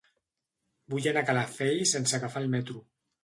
[0.93, 2.81] Vull anar a Calafell sense agafar el metro.